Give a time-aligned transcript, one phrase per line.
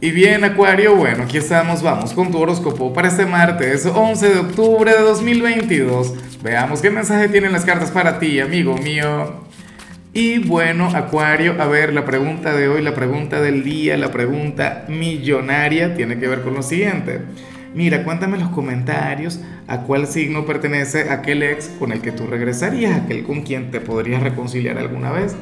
[0.00, 4.38] Y bien, Acuario, bueno, aquí estamos, vamos con tu horóscopo para este martes 11 de
[4.38, 6.14] octubre de 2022.
[6.40, 9.42] Veamos qué mensaje tienen las cartas para ti, amigo mío.
[10.12, 14.84] Y bueno, Acuario, a ver, la pregunta de hoy, la pregunta del día, la pregunta
[14.86, 17.22] millonaria tiene que ver con lo siguiente.
[17.74, 22.28] Mira, cuéntame en los comentarios a cuál signo pertenece aquel ex con el que tú
[22.28, 25.34] regresarías, aquel con quien te podrías reconciliar alguna vez.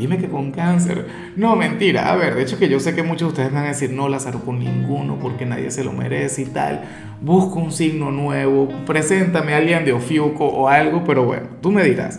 [0.00, 1.04] Dime que con cáncer.
[1.36, 2.10] No, mentira.
[2.10, 4.08] A ver, de hecho que yo sé que muchos de ustedes van a decir, no,
[4.08, 6.80] Lázaro, con ninguno, porque nadie se lo merece y tal.
[7.20, 11.84] Busco un signo nuevo, preséntame a alguien de Ofiuco o algo, pero bueno, tú me
[11.84, 12.18] dirás.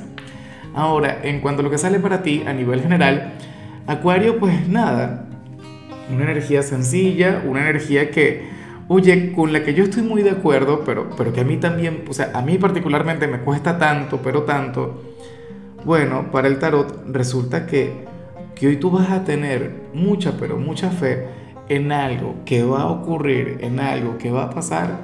[0.76, 3.34] Ahora, en cuanto a lo que sale para ti a nivel general,
[3.88, 5.26] Acuario, pues nada,
[6.14, 8.48] una energía sencilla, una energía que,
[8.90, 12.04] oye, con la que yo estoy muy de acuerdo, pero, pero que a mí también,
[12.08, 15.02] o sea, a mí particularmente me cuesta tanto, pero tanto
[15.86, 18.06] bueno, para el tarot resulta que,
[18.56, 21.26] que hoy tú vas a tener mucha, pero mucha fe
[21.70, 25.00] en algo que va a ocurrir, en algo que va a pasar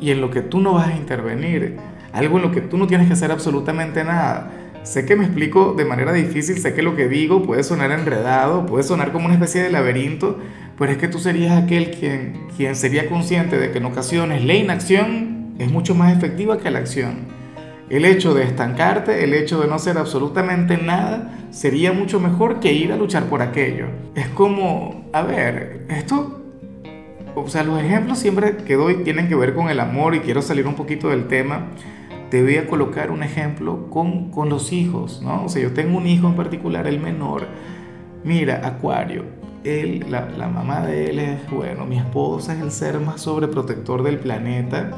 [0.00, 1.76] y en lo que tú no vas a intervenir,
[2.12, 4.50] algo en lo que tú no tienes que hacer absolutamente nada.
[4.82, 8.66] Sé que me explico de manera difícil, sé que lo que digo puede sonar enredado,
[8.66, 10.38] puede sonar como una especie de laberinto,
[10.78, 14.54] pero es que tú serías aquel quien, quien sería consciente de que en ocasiones la
[14.54, 17.33] inacción es mucho más efectiva que la acción.
[17.94, 22.72] El hecho de estancarte, el hecho de no hacer absolutamente nada, sería mucho mejor que
[22.72, 23.86] ir a luchar por aquello.
[24.16, 26.42] Es como, a ver, esto,
[27.36, 30.42] o sea, los ejemplos siempre que doy tienen que ver con el amor y quiero
[30.42, 31.68] salir un poquito del tema.
[32.32, 35.44] Te voy a colocar un ejemplo con, con los hijos, ¿no?
[35.44, 37.46] O sea, yo tengo un hijo en particular, el menor.
[38.24, 39.22] Mira, Acuario,
[39.62, 44.02] él, la, la mamá de él es, bueno, mi esposa es el ser más sobreprotector
[44.02, 44.90] del planeta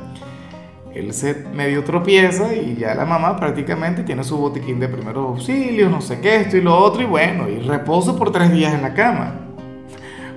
[0.97, 5.91] él se medio tropieza y ya la mamá prácticamente tiene su botiquín de primeros auxilios,
[5.91, 8.80] no sé qué, esto y lo otro, y bueno, y reposo por tres días en
[8.80, 9.34] la cama,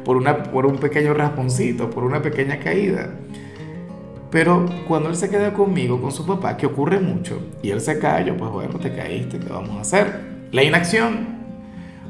[0.04, 3.10] por, una, por un pequeño rasponcito, por una pequeña caída.
[4.30, 7.98] Pero cuando él se queda conmigo, con su papá, que ocurre mucho, y él se
[7.98, 10.20] cae, yo pues bueno, te caíste, ¿qué vamos a hacer?
[10.52, 11.40] La inacción.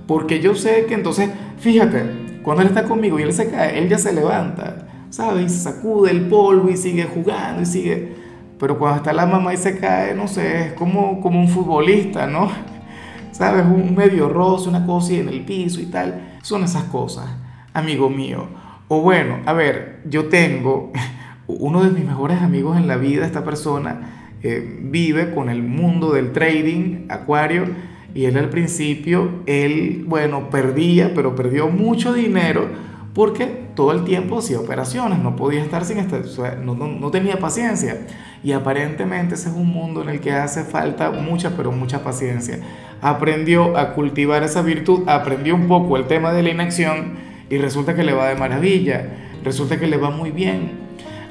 [0.08, 1.30] Porque yo sé que entonces,
[1.60, 5.46] fíjate, cuando él está conmigo y él se cae, él ya se levanta, ¿sabes?
[5.46, 8.29] Y se sacude el polvo y sigue jugando y sigue
[8.60, 12.28] pero cuando está la mamá y se cae, no sé, es como, como un futbolista,
[12.28, 12.52] ¿no?
[13.32, 13.66] ¿Sabes?
[13.66, 16.38] Un medio roce, una cosa en el piso y tal.
[16.42, 17.26] Son esas cosas,
[17.74, 18.48] amigo mío.
[18.90, 20.92] O bueno, a ver, yo tengo
[21.48, 26.12] uno de mis mejores amigos en la vida, esta persona eh, vive con el mundo
[26.12, 27.66] del trading, acuario,
[28.14, 32.68] y él al principio, él, bueno, perdía, pero perdió mucho dinero
[33.14, 36.24] porque todo el tiempo hacía operaciones, no podía estar sin estar,
[36.60, 38.06] no, no, no, tenía paciencia.
[38.44, 42.60] Y aparentemente ese es un mundo en el que hace falta mucha, pero mucha paciencia.
[43.02, 47.18] Aprendió a cultivar esa virtud, aprendió un poco el tema de la inacción
[47.50, 49.10] y resulta que le va de maravilla,
[49.44, 50.72] resulta que le va muy bien.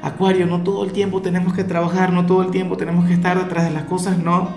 [0.01, 3.37] Acuario, no todo el tiempo tenemos que trabajar, no todo el tiempo tenemos que estar
[3.37, 4.49] detrás de las cosas, no.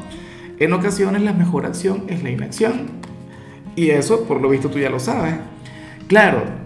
[0.59, 2.91] En ocasiones la mejor acción es la inacción.
[3.75, 5.35] Y eso, por lo visto, tú ya lo sabes.
[6.07, 6.62] Claro,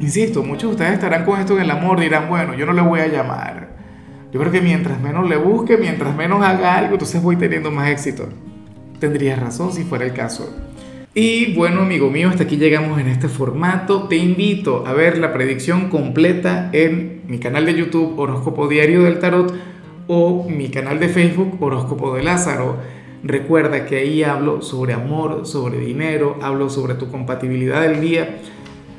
[0.00, 2.82] Insisto, muchos de ustedes estarán con esto en el amor, dirán, bueno, yo no le
[2.82, 3.76] voy a llamar.
[4.32, 7.90] Yo creo que mientras menos le busque, mientras menos haga algo, entonces voy teniendo más
[7.90, 8.28] éxito.
[9.00, 10.54] Tendrías razón si fuera el caso.
[11.14, 14.04] Y bueno, amigo mío, hasta aquí llegamos en este formato.
[14.04, 19.18] Te invito a ver la predicción completa en mi canal de YouTube Horóscopo Diario del
[19.18, 19.52] Tarot
[20.06, 22.76] o mi canal de Facebook Horóscopo de Lázaro.
[23.24, 28.38] Recuerda que ahí hablo sobre amor, sobre dinero, hablo sobre tu compatibilidad del día